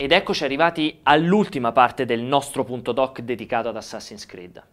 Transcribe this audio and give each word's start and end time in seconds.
Ed 0.00 0.12
eccoci 0.12 0.44
arrivati 0.44 1.00
all'ultima 1.02 1.72
parte 1.72 2.06
del 2.06 2.22
nostro 2.22 2.64
punto 2.64 2.92
doc 2.92 3.20
dedicato 3.20 3.68
ad 3.68 3.76
Assassin's 3.76 4.24
Creed. 4.24 4.64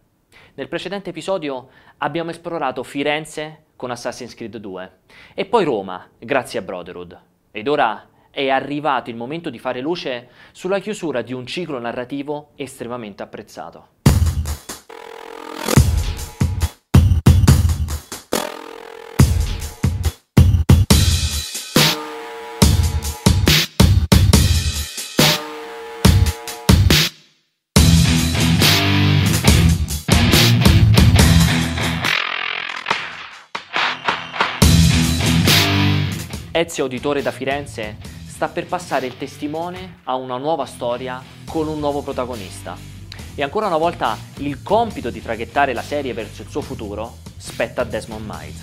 Nel 0.54 0.68
precedente 0.68 1.10
episodio 1.10 1.68
abbiamo 1.98 2.30
esplorato 2.30 2.82
Firenze 2.82 3.64
con 3.76 3.90
Assassin's 3.90 4.34
Creed 4.34 4.56
2 4.56 4.92
e 5.34 5.44
poi 5.44 5.64
Roma 5.64 6.08
grazie 6.18 6.60
a 6.60 6.62
Brotherhood. 6.62 7.20
Ed 7.50 7.68
ora 7.68 8.08
è 8.30 8.48
arrivato 8.48 9.10
il 9.10 9.16
momento 9.16 9.50
di 9.50 9.58
fare 9.58 9.82
luce 9.82 10.30
sulla 10.52 10.78
chiusura 10.78 11.20
di 11.20 11.34
un 11.34 11.44
ciclo 11.44 11.78
narrativo 11.78 12.52
estremamente 12.54 13.22
apprezzato. 13.22 13.96
Ezio 36.58 36.82
Auditore 36.82 37.22
da 37.22 37.30
Firenze 37.30 37.98
sta 38.26 38.48
per 38.48 38.66
passare 38.66 39.06
il 39.06 39.16
testimone 39.16 40.00
a 40.02 40.16
una 40.16 40.38
nuova 40.38 40.66
storia 40.66 41.22
con 41.44 41.68
un 41.68 41.78
nuovo 41.78 42.02
protagonista. 42.02 42.76
E 43.36 43.42
ancora 43.44 43.68
una 43.68 43.76
volta 43.76 44.18
il 44.38 44.60
compito 44.60 45.10
di 45.10 45.22
traghettare 45.22 45.72
la 45.72 45.82
serie 45.82 46.12
verso 46.14 46.42
il 46.42 46.48
suo 46.48 46.60
futuro 46.60 47.18
spetta 47.36 47.82
a 47.82 47.84
Desmond 47.84 48.24
Miles. 48.26 48.62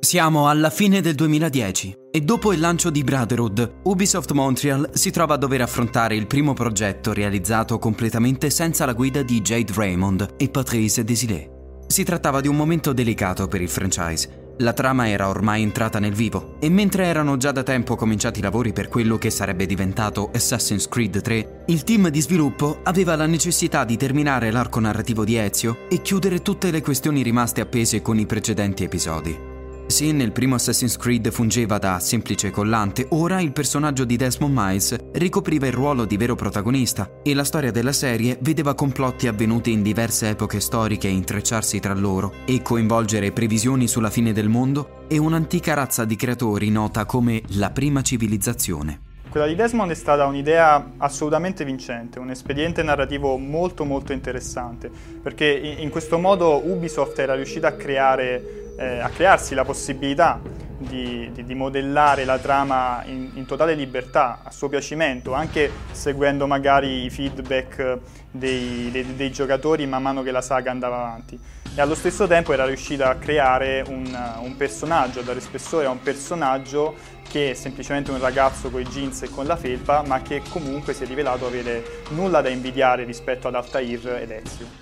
Siamo 0.00 0.48
alla 0.48 0.70
fine 0.70 1.00
del 1.00 1.14
2010 1.14 1.96
e 2.10 2.20
dopo 2.22 2.52
il 2.52 2.58
lancio 2.58 2.90
di 2.90 3.04
Brotherhood, 3.04 3.74
Ubisoft 3.84 4.32
Montreal 4.32 4.90
si 4.94 5.12
trova 5.12 5.34
a 5.34 5.38
dover 5.38 5.60
affrontare 5.60 6.16
il 6.16 6.26
primo 6.26 6.52
progetto 6.52 7.12
realizzato 7.12 7.78
completamente 7.78 8.50
senza 8.50 8.84
la 8.86 8.92
guida 8.92 9.22
di 9.22 9.40
Jade 9.40 9.72
Raymond 9.72 10.34
e 10.36 10.48
Patrice 10.48 11.04
Desilets. 11.04 11.60
Si 11.86 12.02
trattava 12.02 12.40
di 12.40 12.48
un 12.48 12.56
momento 12.56 12.92
delicato 12.92 13.46
per 13.46 13.60
il 13.60 13.68
franchise 13.68 14.41
la 14.62 14.72
trama 14.72 15.08
era 15.08 15.28
ormai 15.28 15.62
entrata 15.62 15.98
nel 15.98 16.14
vivo 16.14 16.54
e 16.60 16.70
mentre 16.70 17.04
erano 17.04 17.36
già 17.36 17.52
da 17.52 17.62
tempo 17.62 17.96
cominciati 17.96 18.38
i 18.38 18.42
lavori 18.42 18.72
per 18.72 18.88
quello 18.88 19.18
che 19.18 19.30
sarebbe 19.30 19.66
diventato 19.66 20.30
Assassin's 20.32 20.88
Creed 20.88 21.20
3, 21.20 21.64
il 21.66 21.82
team 21.82 22.08
di 22.08 22.20
sviluppo 22.20 22.78
aveva 22.84 23.16
la 23.16 23.26
necessità 23.26 23.84
di 23.84 23.96
terminare 23.96 24.50
l'arco 24.50 24.80
narrativo 24.80 25.24
di 25.24 25.36
Ezio 25.36 25.88
e 25.88 26.00
chiudere 26.00 26.42
tutte 26.42 26.70
le 26.70 26.80
questioni 26.80 27.22
rimaste 27.22 27.60
appese 27.60 28.02
con 28.02 28.18
i 28.18 28.26
precedenti 28.26 28.84
episodi. 28.84 29.51
Se 29.86 30.10
nel 30.10 30.32
primo 30.32 30.54
Assassin's 30.54 30.96
Creed 30.96 31.30
fungeva 31.30 31.76
da 31.76 31.98
semplice 31.98 32.50
collante, 32.50 33.06
ora 33.10 33.40
il 33.40 33.52
personaggio 33.52 34.04
di 34.04 34.16
Desmond 34.16 34.54
Miles 34.56 34.96
ricopriva 35.12 35.66
il 35.66 35.72
ruolo 35.74 36.06
di 36.06 36.16
vero 36.16 36.34
protagonista 36.34 37.20
e 37.22 37.34
la 37.34 37.44
storia 37.44 37.70
della 37.70 37.92
serie 37.92 38.38
vedeva 38.40 38.74
complotti 38.74 39.26
avvenuti 39.26 39.70
in 39.70 39.82
diverse 39.82 40.30
epoche 40.30 40.60
storiche 40.60 41.08
intrecciarsi 41.08 41.78
tra 41.78 41.92
loro 41.92 42.32
e 42.46 42.62
coinvolgere 42.62 43.32
previsioni 43.32 43.86
sulla 43.86 44.08
fine 44.08 44.32
del 44.32 44.48
mondo 44.48 45.04
e 45.08 45.18
un'antica 45.18 45.74
razza 45.74 46.06
di 46.06 46.16
creatori 46.16 46.70
nota 46.70 47.04
come 47.04 47.42
la 47.56 47.70
prima 47.70 48.00
civilizzazione. 48.00 49.10
Quella 49.28 49.46
di 49.46 49.54
Desmond 49.54 49.90
è 49.90 49.94
stata 49.94 50.26
un'idea 50.26 50.92
assolutamente 50.98 51.64
vincente, 51.64 52.18
un 52.18 52.30
espediente 52.30 52.82
narrativo 52.82 53.38
molto 53.38 53.84
molto 53.84 54.12
interessante, 54.12 54.90
perché 55.22 55.46
in 55.46 55.88
questo 55.88 56.18
modo 56.18 56.60
Ubisoft 56.62 57.18
era 57.18 57.34
riuscita 57.34 57.68
a 57.68 57.72
creare 57.72 58.61
eh, 58.76 58.98
a 58.98 59.08
crearsi 59.08 59.54
la 59.54 59.64
possibilità 59.64 60.40
di, 60.82 61.30
di, 61.32 61.44
di 61.44 61.54
modellare 61.54 62.24
la 62.24 62.38
trama 62.38 63.02
in, 63.06 63.30
in, 63.34 63.46
totale 63.46 63.74
libertà, 63.74 64.40
a 64.42 64.50
suo 64.50 64.68
piacimento, 64.68 65.32
anche 65.32 65.70
seguendo 65.92 66.46
magari 66.46 67.04
i 67.04 67.10
feedback 67.10 67.98
dei, 68.30 68.90
dei, 68.90 69.14
dei, 69.14 69.30
giocatori 69.30 69.86
man 69.86 70.02
mano 70.02 70.22
che 70.22 70.30
la 70.30 70.42
saga 70.42 70.70
andava 70.70 70.96
avanti. 70.96 71.38
E 71.74 71.80
allo 71.80 71.94
stesso 71.94 72.26
tempo 72.26 72.52
era 72.52 72.66
riuscita 72.66 73.08
a 73.08 73.14
creare 73.16 73.82
un, 73.86 74.04
un 74.40 74.56
personaggio, 74.56 75.20
a 75.20 75.22
dare 75.22 75.40
spessore 75.40 75.86
a 75.86 75.90
un 75.90 76.02
personaggio 76.02 76.94
che 77.28 77.52
è 77.52 77.54
semplicemente 77.54 78.10
un 78.10 78.20
ragazzo 78.20 78.68
con 78.70 78.80
i 78.80 78.84
jeans 78.84 79.22
e 79.22 79.30
con 79.30 79.46
la 79.46 79.56
felpa, 79.56 80.02
ma 80.06 80.20
che 80.20 80.42
comunque 80.50 80.92
si 80.92 81.04
è 81.04 81.06
rivelato 81.06 81.46
avere 81.46 82.02
nulla 82.10 82.42
da 82.42 82.50
invidiare 82.50 83.04
rispetto 83.04 83.48
ad 83.48 83.54
Altair 83.54 84.18
ed 84.20 84.30
Ezio. 84.30 84.81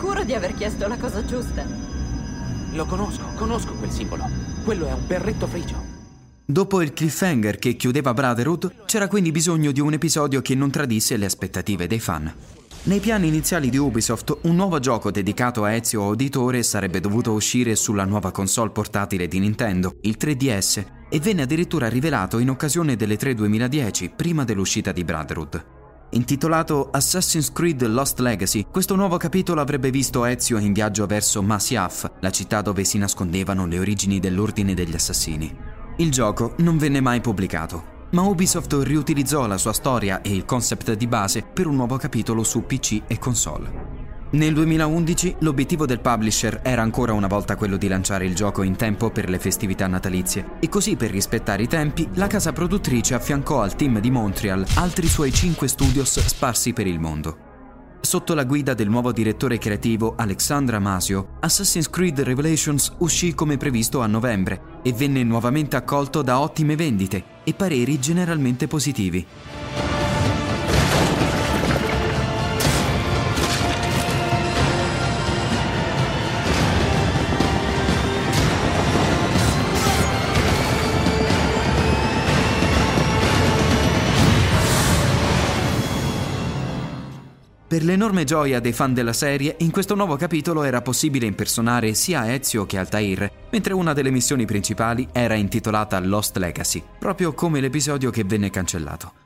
Sicuro 0.00 0.24
di 0.24 0.32
aver 0.32 0.54
chiesto 0.54 0.88
la 0.88 0.96
cosa 0.96 1.22
giusta? 1.26 1.62
Lo 2.72 2.86
conosco, 2.86 3.22
conosco 3.34 3.74
quel 3.74 3.90
simbolo. 3.90 4.24
Quello 4.64 4.86
è 4.86 4.92
un 4.94 5.06
berretto 5.06 5.46
frigio. 5.46 5.76
Dopo 6.42 6.80
il 6.80 6.94
cliffhanger 6.94 7.58
che 7.58 7.76
chiudeva 7.76 8.14
Brotherhood, 8.14 8.86
c'era 8.86 9.08
quindi 9.08 9.30
bisogno 9.30 9.72
di 9.72 9.80
un 9.80 9.92
episodio 9.92 10.40
che 10.40 10.54
non 10.54 10.70
tradisse 10.70 11.18
le 11.18 11.26
aspettative 11.26 11.86
dei 11.86 12.00
fan. 12.00 12.32
Nei 12.84 12.98
piani 12.98 13.28
iniziali 13.28 13.68
di 13.68 13.76
Ubisoft, 13.76 14.38
un 14.44 14.56
nuovo 14.56 14.78
gioco 14.78 15.10
dedicato 15.10 15.64
a 15.64 15.72
Ezio 15.72 16.02
Auditore 16.04 16.62
sarebbe 16.62 17.00
dovuto 17.00 17.32
uscire 17.32 17.76
sulla 17.76 18.06
nuova 18.06 18.30
console 18.30 18.70
portatile 18.70 19.28
di 19.28 19.38
Nintendo, 19.38 19.96
il 20.00 20.16
3DS, 20.18 20.84
e 21.10 21.20
venne 21.20 21.42
addirittura 21.42 21.90
rivelato 21.90 22.38
in 22.38 22.48
occasione 22.48 22.96
delle 22.96 23.18
3 23.18 23.34
2010, 23.34 24.12
prima 24.16 24.44
dell'uscita 24.44 24.92
di 24.92 25.04
Brotherhood. 25.04 25.79
Intitolato 26.12 26.88
Assassin's 26.90 27.52
Creed 27.52 27.86
Lost 27.86 28.18
Legacy, 28.18 28.66
questo 28.68 28.96
nuovo 28.96 29.16
capitolo 29.16 29.60
avrebbe 29.60 29.92
visto 29.92 30.24
Ezio 30.24 30.58
in 30.58 30.72
viaggio 30.72 31.06
verso 31.06 31.40
Masyaf, 31.40 32.10
la 32.18 32.30
città 32.30 32.62
dove 32.62 32.82
si 32.82 32.98
nascondevano 32.98 33.64
le 33.64 33.78
origini 33.78 34.18
dell'Ordine 34.18 34.74
degli 34.74 34.94
Assassini. 34.94 35.56
Il 35.98 36.10
gioco 36.10 36.54
non 36.58 36.78
venne 36.78 37.00
mai 37.00 37.20
pubblicato, 37.20 38.08
ma 38.10 38.22
Ubisoft 38.22 38.76
riutilizzò 38.82 39.46
la 39.46 39.56
sua 39.56 39.72
storia 39.72 40.20
e 40.20 40.34
il 40.34 40.44
concept 40.44 40.94
di 40.94 41.06
base 41.06 41.42
per 41.44 41.68
un 41.68 41.76
nuovo 41.76 41.96
capitolo 41.96 42.42
su 42.42 42.66
PC 42.66 43.02
e 43.06 43.16
console. 43.18 43.99
Nel 44.32 44.54
2011 44.54 45.36
l'obiettivo 45.40 45.86
del 45.86 45.98
publisher 45.98 46.60
era 46.62 46.82
ancora 46.82 47.12
una 47.12 47.26
volta 47.26 47.56
quello 47.56 47.76
di 47.76 47.88
lanciare 47.88 48.26
il 48.26 48.36
gioco 48.36 48.62
in 48.62 48.76
tempo 48.76 49.10
per 49.10 49.28
le 49.28 49.40
festività 49.40 49.88
natalizie 49.88 50.50
e 50.60 50.68
così 50.68 50.94
per 50.94 51.10
rispettare 51.10 51.64
i 51.64 51.66
tempi 51.66 52.08
la 52.14 52.28
casa 52.28 52.52
produttrice 52.52 53.14
affiancò 53.14 53.60
al 53.60 53.74
team 53.74 53.98
di 53.98 54.08
Montreal 54.08 54.64
altri 54.74 55.08
suoi 55.08 55.32
5 55.32 55.66
studios 55.66 56.24
sparsi 56.24 56.72
per 56.72 56.86
il 56.86 57.00
mondo. 57.00 57.48
Sotto 58.00 58.34
la 58.34 58.44
guida 58.44 58.72
del 58.72 58.88
nuovo 58.88 59.10
direttore 59.10 59.58
creativo 59.58 60.14
Alexandra 60.16 60.78
Masio, 60.78 61.30
Assassin's 61.40 61.90
Creed 61.90 62.20
Revelations 62.20 62.94
uscì 62.98 63.34
come 63.34 63.56
previsto 63.56 64.00
a 64.00 64.06
novembre 64.06 64.78
e 64.84 64.92
venne 64.92 65.24
nuovamente 65.24 65.74
accolto 65.74 66.22
da 66.22 66.38
ottime 66.38 66.76
vendite 66.76 67.24
e 67.42 67.52
pareri 67.52 67.98
generalmente 67.98 68.68
positivi. 68.68 69.26
Per 87.70 87.84
l'enorme 87.84 88.24
gioia 88.24 88.58
dei 88.58 88.72
fan 88.72 88.92
della 88.92 89.12
serie, 89.12 89.54
in 89.58 89.70
questo 89.70 89.94
nuovo 89.94 90.16
capitolo 90.16 90.64
era 90.64 90.82
possibile 90.82 91.26
impersonare 91.26 91.94
sia 91.94 92.34
Ezio 92.34 92.66
che 92.66 92.78
Altair, 92.78 93.30
mentre 93.48 93.74
una 93.74 93.92
delle 93.92 94.10
missioni 94.10 94.44
principali 94.44 95.06
era 95.12 95.34
intitolata 95.34 96.00
Lost 96.00 96.36
Legacy, 96.36 96.82
proprio 96.98 97.32
come 97.32 97.60
l'episodio 97.60 98.10
che 98.10 98.24
venne 98.24 98.50
cancellato. 98.50 99.19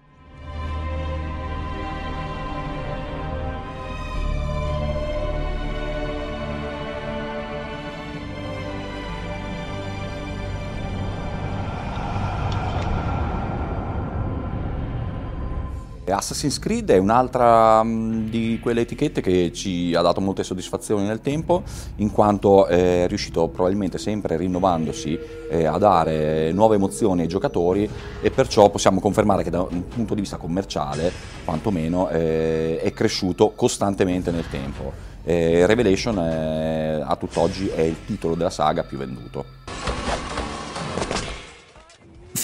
Assassin's 16.17 16.59
Creed 16.59 16.91
è 16.91 16.99
un'altra 16.99 17.83
mm, 17.83 18.29
di 18.29 18.59
quelle 18.63 18.83
etichette 18.83 19.21
che 19.21 19.53
ci 19.53 19.95
ha 19.95 20.03
dato 20.03 20.21
molte 20.21 20.45
soddisfazioni 20.45 21.07
nel 21.07 21.21
tempo, 21.21 21.63
in 21.97 22.11
quanto 22.11 22.67
è 22.67 23.07
riuscito 23.09 23.49
probabilmente 23.49 23.99
sempre 23.99 24.37
rinnovandosi 24.37 25.19
eh, 25.51 25.65
a 25.65 25.79
dare 25.79 26.53
nuove 26.53 26.77
emozioni 26.77 27.23
ai 27.23 27.29
giocatori 27.29 27.89
e 28.21 28.31
perciò 28.31 28.71
possiamo 28.71 29.01
confermare 29.01 29.43
che 29.43 29.51
da 29.51 29.63
un 29.63 29.89
punto 29.89 30.15
di 30.15 30.21
vista 30.21 30.37
commerciale, 30.37 31.13
quantomeno, 31.45 32.09
eh, 32.11 32.81
è 32.81 32.93
cresciuto 32.93 33.53
costantemente 33.55 34.31
nel 34.31 34.49
tempo. 34.49 35.13
Revelation 35.27 36.19
a 36.19 37.17
tutt'oggi 37.17 37.69
è 37.69 37.81
il 37.81 37.97
titolo 38.05 38.35
della 38.35 38.51
saga 38.51 38.83
più 38.83 38.99
venduto. 38.99 39.64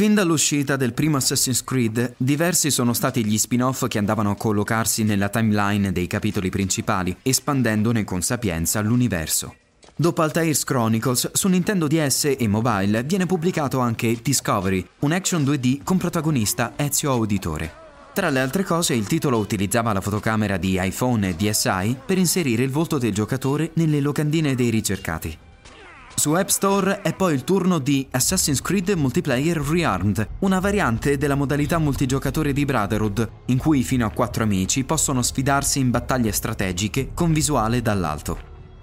Fin 0.00 0.14
dall'uscita 0.14 0.76
del 0.76 0.94
primo 0.94 1.19
Assassin's 1.19 1.62
Creed, 1.62 2.14
diversi 2.17 2.70
sono 2.70 2.94
stati 2.94 3.23
gli 3.23 3.37
spin-off 3.37 3.87
che 3.87 3.99
andavano 3.99 4.31
a 4.31 4.35
collocarsi 4.35 5.05
nella 5.05 5.29
timeline 5.29 5.93
dei 5.93 6.06
capitoli 6.06 6.49
principali, 6.49 7.14
espandendone 7.20 8.02
con 8.05 8.23
sapienza 8.23 8.81
l'universo. 8.81 9.56
Dopo 9.94 10.23
Altair's 10.23 10.64
Chronicles, 10.64 11.32
su 11.35 11.49
Nintendo 11.49 11.87
DS 11.87 12.35
e 12.38 12.49
mobile 12.49 13.02
viene 13.02 13.26
pubblicato 13.26 13.81
anche 13.81 14.19
Discovery, 14.23 14.82
un 15.00 15.12
action 15.12 15.43
2D 15.43 15.82
con 15.85 15.99
protagonista 15.99 16.73
Ezio 16.76 17.11
Auditore. 17.11 17.70
Tra 18.14 18.31
le 18.31 18.41
altre 18.41 18.64
cose, 18.64 18.94
il 18.94 19.06
titolo 19.06 19.37
utilizzava 19.37 19.93
la 19.93 20.00
fotocamera 20.00 20.56
di 20.56 20.79
iPhone 20.81 21.29
e 21.29 21.35
DSi 21.37 21.94
per 22.06 22.17
inserire 22.17 22.62
il 22.62 22.70
volto 22.70 22.97
del 22.97 23.12
giocatore 23.12 23.73
nelle 23.75 24.00
locandine 24.00 24.55
dei 24.55 24.70
ricercati. 24.70 25.37
Su 26.21 26.33
App 26.33 26.49
Store 26.49 27.01
è 27.01 27.15
poi 27.15 27.33
il 27.33 27.45
turno 27.45 27.79
di 27.79 28.07
Assassin's 28.11 28.61
Creed 28.61 28.91
Multiplayer 28.91 29.57
Rearmed, 29.57 30.29
una 30.41 30.61
variante 30.61 31.17
della 31.17 31.35
modalità 31.35 31.79
multigiocatore 31.79 32.53
di 32.53 32.67
Brotherhood, 32.67 33.31
in 33.47 33.57
cui 33.57 33.83
fino 33.83 34.05
a 34.05 34.11
quattro 34.11 34.43
amici 34.43 34.85
possono 34.85 35.23
sfidarsi 35.23 35.79
in 35.79 35.89
battaglie 35.89 36.33
strategiche 36.33 37.13
con 37.15 37.33
visuale 37.33 37.81
dall'alto. 37.81 38.39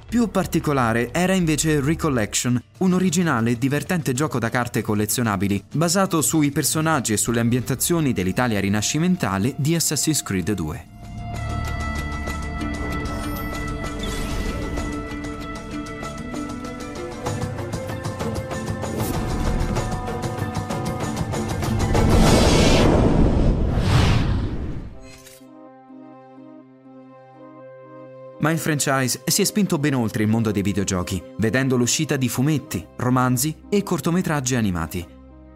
Più 0.10 0.32
particolare 0.32 1.14
era 1.14 1.34
invece 1.34 1.80
Recollection, 1.80 2.60
un 2.80 2.94
originale 2.94 3.52
e 3.52 3.58
divertente 3.60 4.14
gioco 4.14 4.40
da 4.40 4.50
carte 4.50 4.82
collezionabili, 4.82 5.64
basato 5.76 6.24
sui 6.24 6.50
personaggi 6.50 7.14
e 7.14 7.18
sulle 7.18 7.40
ambientazioni 7.40 8.14
dell'Italia 8.14 8.60
rinascimentale 8.60 9.54
di 9.60 9.76
Assassin's 9.76 10.24
Creed 10.24 10.54
2. 10.54 10.97
Ma 28.48 28.54
il 28.54 28.60
franchise 28.60 29.24
si 29.26 29.42
è 29.42 29.44
spinto 29.44 29.78
ben 29.78 29.94
oltre 29.94 30.24
il 30.24 30.30
mondo 30.30 30.52
dei 30.52 30.62
videogiochi, 30.62 31.22
vedendo 31.40 31.76
l'uscita 31.76 32.16
di 32.16 32.30
fumetti, 32.30 32.82
romanzi 32.96 33.54
e 33.68 33.84
cortometraggi 33.84 34.56
animati. 34.56 35.06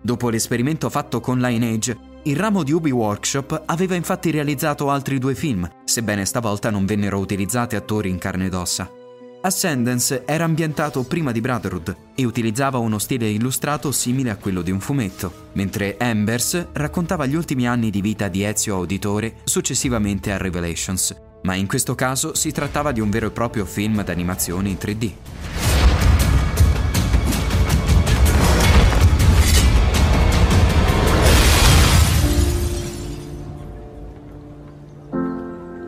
Dopo 0.01 0.27
l'esperimento 0.27 0.89
fatto 0.89 1.21
con 1.21 1.39
Lineage, 1.39 1.97
il 2.23 2.35
ramo 2.35 2.63
di 2.63 2.73
Ubi 2.73 2.91
Workshop 2.91 3.63
aveva 3.67 3.95
infatti 3.95 4.29
realizzato 4.29 4.89
altri 4.89 5.19
due 5.19 5.35
film, 5.35 5.65
sebbene 5.85 6.25
stavolta 6.25 6.69
non 6.69 6.83
vennero 6.83 7.17
utilizzati 7.17 7.77
attori 7.77 8.09
in 8.09 8.17
carne 8.17 8.47
ed 8.47 8.53
ossa. 8.55 8.91
Ascendance 9.39 10.25
era 10.25 10.43
ambientato 10.43 11.03
prima 11.03 11.31
di 11.31 11.39
Brotherhood 11.39 11.95
e 12.13 12.25
utilizzava 12.25 12.77
uno 12.77 12.99
stile 12.99 13.29
illustrato 13.29 13.93
simile 13.93 14.31
a 14.31 14.35
quello 14.35 14.61
di 14.61 14.71
un 14.71 14.81
fumetto, 14.81 15.47
mentre 15.53 15.97
Embers 15.97 16.67
raccontava 16.73 17.25
gli 17.25 17.35
ultimi 17.35 17.69
anni 17.69 17.89
di 17.89 18.01
vita 18.01 18.27
di 18.27 18.43
Ezio 18.43 18.75
Auditore 18.75 19.37
successivamente 19.45 20.33
a 20.33 20.37
Revelations, 20.37 21.29
ma 21.43 21.55
in 21.55 21.67
questo 21.67 21.95
caso 21.95 22.35
si 22.35 22.51
trattava 22.51 22.91
di 22.91 22.99
un 22.99 23.09
vero 23.09 23.27
e 23.27 23.31
proprio 23.31 23.65
film 23.65 24.03
d'animazione 24.03 24.69
in 24.69 24.77
3D. 24.79 25.13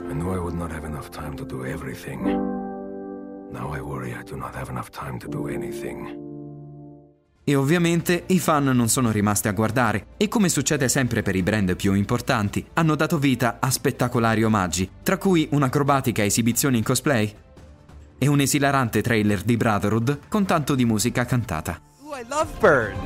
I 0.09 0.13
knew 0.13 0.33
I 0.33 0.37
would 0.37 0.55
not 0.55 0.71
have 0.71 0.85
enough 0.85 1.09
time 1.09 1.35
to 1.35 1.45
do 1.45 1.65
everything. 1.65 2.21
Now 3.51 3.73
I 3.73 3.81
worry 3.81 4.13
I 4.13 4.23
do 4.23 4.35
not 4.35 4.55
have 4.55 4.69
enough 4.69 4.89
time 4.89 5.19
to 5.19 5.27
do 5.27 5.47
anything. 5.47 6.22
E 7.45 7.55
ovviamente 7.55 8.23
i 8.27 8.39
fan 8.39 8.63
non 8.63 8.87
sono 8.87 9.11
rimasti 9.11 9.49
a 9.49 9.51
guardare 9.51 10.05
e 10.15 10.29
come 10.29 10.47
succede 10.47 10.87
sempre 10.87 11.21
per 11.21 11.35
i 11.35 11.43
brand 11.43 11.75
più 11.75 11.93
importanti, 11.93 12.65
hanno 12.73 12.95
dato 12.95 13.17
vita 13.17 13.57
a 13.59 13.69
spettacolari 13.69 14.43
omaggi, 14.43 14.89
tra 15.03 15.17
cui 15.17 15.47
un'acrobatica 15.51 16.23
esibizione 16.23 16.77
in 16.77 16.83
cosplay 16.83 17.33
e 18.17 18.27
un 18.27 18.39
esilarante 18.39 19.01
trailer 19.01 19.41
di 19.41 19.57
Brotherhood 19.57 20.19
con 20.29 20.45
tanto 20.45 20.75
di 20.75 20.85
musica 20.85 21.25
cantata. 21.25 21.81
Ooh, 22.03 22.15
I 22.15 22.25
love 22.29 22.49
birds. 22.59 22.97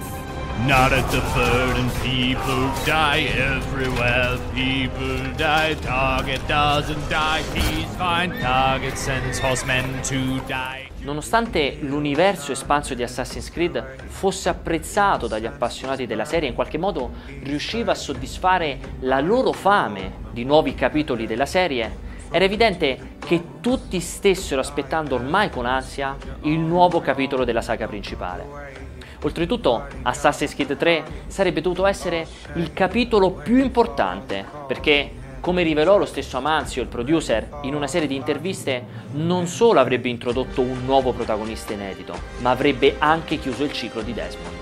Not 0.66 0.92
at 0.92 1.07
the 1.10 1.22
burden, 1.34 1.89
people 2.01 2.72
die 2.84 3.28
everywhere. 3.38 4.38
People 4.54 5.34
die. 5.36 5.75
Target 5.81 6.42
doesn't 6.48 7.07
die. 7.10 7.44
He's 7.54 7.88
fine. 7.95 8.39
Target 8.39 8.98
sends 8.98 9.39
horsemen 9.39 9.86
to 10.04 10.42
die. 10.48 10.89
Nonostante 11.07 11.77
l'universo 11.80 12.51
espanso 12.51 12.94
di 12.94 13.01
Assassin's 13.01 13.50
Creed 13.50 13.81
fosse 14.07 14.50
apprezzato 14.50 15.27
dagli 15.27 15.45
appassionati 15.45 16.06
della 16.06 16.25
serie, 16.25 16.50
in 16.50 16.54
qualche 16.54 16.77
modo 16.77 17.12
riusciva 17.44 17.94
a 17.94 17.95
soddisfare 17.95 18.77
la 19.00 19.21
loro 19.21 19.54
fame 19.54 20.15
di 20.33 20.44
nuovi 20.44 20.75
capitoli 20.75 21.25
della 21.25 21.45
serie, 21.45 22.06
era 22.30 22.44
evidente 22.44 23.15
che 23.25 23.42
tutti 23.62 24.01
stessero 24.01 24.59
aspettando 24.59 25.15
ormai 25.15 25.50
con 25.50 25.65
ansia 25.65 26.18
il 26.42 26.59
nuovo 26.59 27.00
capitolo 27.00 27.45
della 27.45 27.62
saga 27.62 27.88
principale. 27.88 28.75
Oltretutto, 29.21 29.86
Assassin's 30.01 30.56
Creed 30.56 30.75
3 30.75 31.03
sarebbe 31.27 31.62
dovuto 31.62 31.86
essere 31.86 32.27
il 32.56 32.74
capitolo 32.74 33.31
più 33.31 33.56
importante, 33.60 34.44
perché 34.68 35.10
come 35.39 35.63
rivelò 35.63 35.98
lo 35.98 36.06
stesso 36.06 36.38
Amanzio, 36.38 36.81
il 36.81 36.88
producer, 36.88 37.60
in 37.63 37.74
una 37.74 37.88
serie 37.88 38.07
di 38.07 38.16
interviste, 38.16 38.84
non 39.13 39.48
solo 39.48 39.80
avrebbe 39.80 40.10
introdotto 40.10 40.62
un 40.62 40.86
nuovo 40.86 41.13
protagonista 41.13 41.74
inedito, 41.74 42.18
ma 42.39 42.51
avrebbe 42.51 42.95
anche 43.00 43.38
chiuso 43.38 43.63
il 43.63 43.72
ciclo 43.72 44.01
di 44.01 44.13
Desmond. 44.13 44.56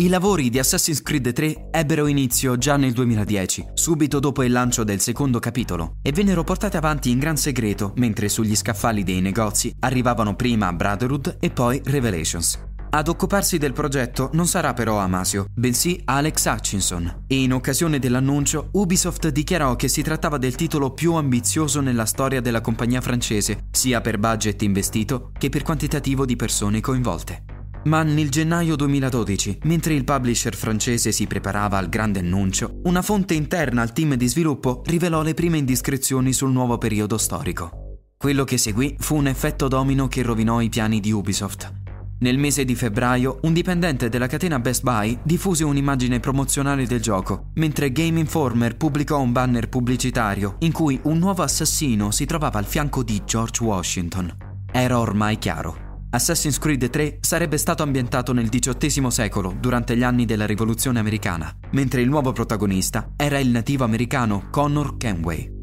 I 0.00 0.06
lavori 0.06 0.48
di 0.48 0.60
Assassin's 0.60 1.02
Creed 1.02 1.32
3 1.32 1.70
ebbero 1.72 2.06
inizio 2.06 2.56
già 2.56 2.76
nel 2.76 2.92
2010, 2.92 3.70
subito 3.74 4.20
dopo 4.20 4.44
il 4.44 4.52
lancio 4.52 4.84
del 4.84 5.00
secondo 5.00 5.40
capitolo, 5.40 5.96
e 6.02 6.12
vennero 6.12 6.44
portate 6.44 6.76
avanti 6.76 7.10
in 7.10 7.18
gran 7.18 7.36
segreto 7.36 7.94
mentre 7.96 8.28
sugli 8.28 8.54
scaffali 8.54 9.02
dei 9.02 9.20
negozi 9.20 9.74
arrivavano 9.80 10.36
prima 10.36 10.72
Brotherhood 10.72 11.38
e 11.40 11.50
poi 11.50 11.82
Revelations. 11.84 12.67
Ad 12.90 13.08
occuparsi 13.08 13.58
del 13.58 13.74
progetto 13.74 14.30
non 14.32 14.46
sarà 14.46 14.72
però 14.72 14.98
Amasio, 14.98 15.46
bensì 15.54 16.00
Alex 16.04 16.46
Hutchinson. 16.46 17.24
E 17.26 17.42
in 17.42 17.52
occasione 17.52 17.98
dell'annuncio, 17.98 18.70
Ubisoft 18.72 19.28
dichiarò 19.28 19.76
che 19.76 19.88
si 19.88 20.00
trattava 20.00 20.38
del 20.38 20.54
titolo 20.54 20.92
più 20.92 21.12
ambizioso 21.12 21.80
nella 21.80 22.06
storia 22.06 22.40
della 22.40 22.62
compagnia 22.62 23.02
francese, 23.02 23.66
sia 23.70 24.00
per 24.00 24.18
budget 24.18 24.62
investito 24.62 25.32
che 25.38 25.50
per 25.50 25.62
quantitativo 25.62 26.24
di 26.24 26.36
persone 26.36 26.80
coinvolte. 26.80 27.44
Ma 27.84 28.02
nel 28.02 28.30
gennaio 28.30 28.74
2012, 28.74 29.60
mentre 29.64 29.94
il 29.94 30.04
publisher 30.04 30.54
francese 30.54 31.12
si 31.12 31.26
preparava 31.26 31.76
al 31.76 31.88
grande 31.88 32.20
annuncio, 32.20 32.80
una 32.84 33.02
fonte 33.02 33.34
interna 33.34 33.82
al 33.82 33.92
team 33.92 34.14
di 34.14 34.26
sviluppo 34.26 34.82
rivelò 34.86 35.22
le 35.22 35.34
prime 35.34 35.58
indiscrezioni 35.58 36.32
sul 36.32 36.50
nuovo 36.50 36.78
periodo 36.78 37.18
storico. 37.18 37.88
Quello 38.16 38.42
che 38.42 38.58
seguì 38.58 38.96
fu 38.98 39.14
un 39.14 39.28
effetto 39.28 39.68
domino 39.68 40.08
che 40.08 40.22
rovinò 40.22 40.60
i 40.60 40.68
piani 40.68 40.98
di 40.98 41.12
Ubisoft. 41.12 41.72
Nel 42.20 42.36
mese 42.36 42.64
di 42.64 42.74
febbraio, 42.74 43.38
un 43.42 43.52
dipendente 43.52 44.08
della 44.08 44.26
catena 44.26 44.58
Best 44.58 44.82
Buy 44.82 45.20
diffuse 45.22 45.62
un'immagine 45.62 46.18
promozionale 46.18 46.84
del 46.84 47.00
gioco, 47.00 47.50
mentre 47.54 47.92
Game 47.92 48.18
Informer 48.18 48.76
pubblicò 48.76 49.20
un 49.20 49.30
banner 49.30 49.68
pubblicitario 49.68 50.56
in 50.60 50.72
cui 50.72 50.98
un 51.04 51.18
nuovo 51.18 51.44
assassino 51.44 52.10
si 52.10 52.24
trovava 52.24 52.58
al 52.58 52.64
fianco 52.64 53.04
di 53.04 53.22
George 53.24 53.62
Washington. 53.62 54.36
Era 54.72 54.98
ormai 54.98 55.38
chiaro. 55.38 55.86
Assassin's 56.10 56.58
Creed 56.58 56.90
3 56.90 57.18
sarebbe 57.20 57.56
stato 57.56 57.84
ambientato 57.84 58.32
nel 58.32 58.48
XVIII 58.48 59.10
secolo, 59.12 59.54
durante 59.56 59.96
gli 59.96 60.02
anni 60.02 60.24
della 60.24 60.46
Rivoluzione 60.46 60.98
americana, 60.98 61.54
mentre 61.72 62.00
il 62.00 62.08
nuovo 62.08 62.32
protagonista 62.32 63.12
era 63.14 63.38
il 63.38 63.48
nativo 63.48 63.84
americano 63.84 64.48
Connor 64.50 64.96
Kenway. 64.96 65.57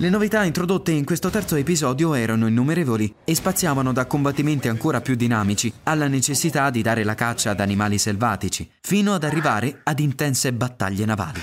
Le 0.00 0.08
novità 0.08 0.44
introdotte 0.44 0.92
in 0.92 1.04
questo 1.04 1.28
terzo 1.28 1.56
episodio 1.56 2.14
erano 2.14 2.46
innumerevoli 2.46 3.16
e 3.22 3.34
spaziavano 3.34 3.92
da 3.92 4.06
combattimenti 4.06 4.66
ancora 4.66 5.02
più 5.02 5.14
dinamici 5.14 5.70
alla 5.82 6.08
necessità 6.08 6.70
di 6.70 6.80
dare 6.80 7.04
la 7.04 7.14
caccia 7.14 7.50
ad 7.50 7.60
animali 7.60 7.98
selvatici, 7.98 8.66
fino 8.80 9.12
ad 9.12 9.24
arrivare 9.24 9.80
ad 9.82 9.98
intense 10.00 10.54
battaglie 10.54 11.04
navali. 11.04 11.40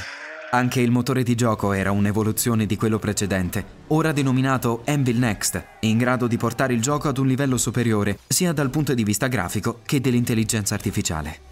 Anche 0.50 0.82
il 0.82 0.90
motore 0.90 1.22
di 1.22 1.36
gioco 1.36 1.72
era 1.72 1.92
un'evoluzione 1.92 2.66
di 2.66 2.76
quello 2.78 2.98
precedente, 2.98 3.64
ora 3.90 4.12
denominato 4.12 4.82
Anvil 4.88 5.20
Next, 5.20 5.64
in 5.82 6.00
grado 6.00 6.26
di 6.26 6.38
portare 6.38 6.74
il 6.74 6.82
gioco 6.82 7.10
ad 7.10 7.20
un 7.20 7.28
livello 7.28 7.58
superiore, 7.58 8.18
sia 8.26 8.54
dal 8.54 8.72
punto 8.72 8.96
di 8.96 9.04
vista 9.04 9.28
grafico 9.28 9.82
che 9.86 10.02
dell'intelligenza 10.02 10.74
artificiale. 10.74 11.47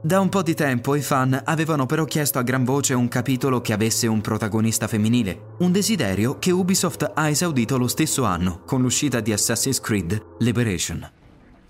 Da 0.00 0.20
un 0.20 0.28
po' 0.28 0.42
di 0.42 0.54
tempo 0.54 0.94
i 0.94 1.02
fan 1.02 1.40
avevano 1.44 1.84
però 1.84 2.04
chiesto 2.04 2.38
a 2.38 2.42
gran 2.42 2.62
voce 2.62 2.94
un 2.94 3.08
capitolo 3.08 3.60
che 3.60 3.72
avesse 3.72 4.06
un 4.06 4.20
protagonista 4.20 4.86
femminile, 4.86 5.56
un 5.58 5.72
desiderio 5.72 6.38
che 6.38 6.52
Ubisoft 6.52 7.10
ha 7.14 7.28
esaudito 7.28 7.76
lo 7.76 7.88
stesso 7.88 8.22
anno 8.22 8.62
con 8.64 8.80
l'uscita 8.80 9.18
di 9.18 9.32
Assassin's 9.32 9.80
Creed 9.80 10.36
Liberation. 10.38 11.10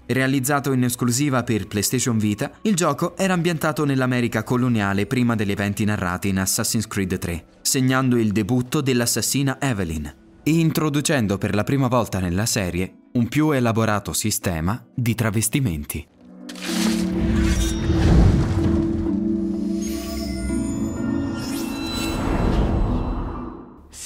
Realizzato 0.04 0.72
in 0.72 0.84
esclusiva 0.84 1.42
per 1.42 1.68
PlayStation 1.68 2.18
Vita, 2.18 2.52
il 2.62 2.74
gioco 2.74 3.16
era 3.16 3.32
ambientato 3.32 3.86
nell'America 3.86 4.42
coloniale 4.42 5.06
prima 5.06 5.34
degli 5.34 5.52
eventi 5.52 5.86
narrati 5.86 6.28
in 6.28 6.38
Assassin's 6.38 6.86
Creed 6.86 7.16
3, 7.16 7.44
segnando 7.62 8.18
il 8.18 8.32
debutto 8.32 8.82
dell'assassina 8.82 9.58
Evelyn 9.58 10.14
e 10.42 10.50
introducendo 10.50 11.38
per 11.38 11.54
la 11.54 11.64
prima 11.64 11.88
volta 11.88 12.20
nella 12.20 12.46
serie 12.46 12.94
un 13.12 13.26
più 13.26 13.52
elaborato 13.52 14.12
sistema 14.12 14.86
di 14.94 15.14
travestimenti. 15.14 16.16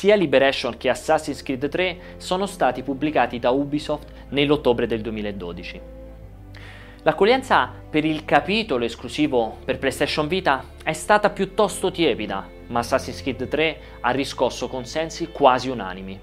Sia 0.03 0.17
Liberation 0.17 0.77
che 0.79 0.89
Assassin's 0.89 1.45
Creed 1.45 1.69
3 1.69 1.99
sono 2.17 2.47
stati 2.47 2.83
pubblicati 2.83 3.39
da 3.39 3.51
Ubisoft 3.51 4.11
nell'ottobre 4.31 4.89
del 4.89 5.01
2012. 5.01 5.81
L'accoglienza 7.05 7.73
per 7.89 8.05
il 8.05 8.25
capitolo 8.25 8.85
esclusivo 8.85 9.59
per 9.65 9.79
PlayStation 9.79 10.27
Vita 10.27 10.65
è 10.83 10.93
stata 10.93 11.31
piuttosto 11.31 11.93
tiepida, 11.93 12.49
ma 12.67 12.81
Assassin's 12.81 13.23
Creed 13.23 13.47
3 13.47 13.79
ha 14.01 14.11
riscosso 14.11 14.67
consensi 14.67 15.29
quasi 15.29 15.69
unanimi. 15.69 16.19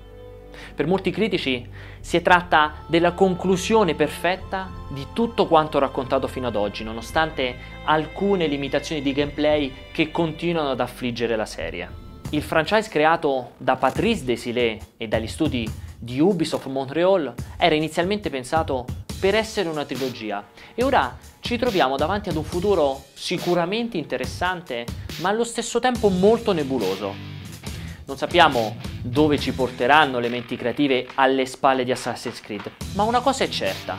Per 0.75 0.85
molti 0.85 1.09
critici 1.11 1.65
si 2.01 2.21
tratta 2.21 2.83
della 2.85 3.13
conclusione 3.13 3.95
perfetta 3.95 4.69
di 4.89 5.07
tutto 5.13 5.47
quanto 5.47 5.79
raccontato 5.79 6.27
fino 6.27 6.47
ad 6.47 6.57
oggi, 6.57 6.83
nonostante 6.83 7.55
alcune 7.85 8.45
limitazioni 8.47 9.01
di 9.01 9.13
gameplay 9.13 9.73
che 9.93 10.11
continuano 10.11 10.71
ad 10.71 10.81
affliggere 10.81 11.37
la 11.37 11.45
serie. 11.45 12.07
Il 12.31 12.43
franchise 12.43 12.89
creato 12.89 13.53
da 13.57 13.75
Patrice 13.75 14.23
Desilets 14.23 14.85
e 14.97 15.07
dagli 15.07 15.25
studi 15.25 15.67
di 15.97 16.19
Ubisoft 16.19 16.67
Montreal 16.67 17.33
era 17.57 17.73
inizialmente 17.73 18.29
pensato 18.29 18.85
per 19.19 19.33
essere 19.33 19.67
una 19.67 19.83
trilogia 19.83 20.45
e 20.75 20.83
ora 20.83 21.17
ci 21.39 21.57
troviamo 21.57 21.97
davanti 21.97 22.29
ad 22.29 22.35
un 22.35 22.43
futuro 22.43 23.03
sicuramente 23.15 23.97
interessante 23.97 24.85
ma 25.21 25.29
allo 25.29 25.43
stesso 25.43 25.79
tempo 25.79 26.09
molto 26.09 26.51
nebuloso. 26.51 27.15
Non 28.05 28.15
sappiamo 28.15 28.75
dove 29.01 29.39
ci 29.39 29.51
porteranno 29.51 30.19
le 30.19 30.29
menti 30.29 30.55
creative 30.55 31.07
alle 31.15 31.47
spalle 31.47 31.83
di 31.83 31.91
Assassin's 31.91 32.41
Creed, 32.41 32.71
ma 32.93 33.03
una 33.03 33.21
cosa 33.21 33.43
è 33.43 33.49
certa. 33.49 33.97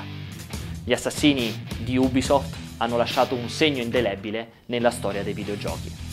Gli 0.85 0.93
assassini 0.93 1.67
di 1.79 1.97
Ubisoft 1.97 2.57
hanno 2.77 2.97
lasciato 2.97 3.35
un 3.35 3.49
segno 3.49 3.83
indelebile 3.83 4.53
nella 4.67 4.91
storia 4.91 5.25
dei 5.25 5.35
videogiochi. 5.35 6.10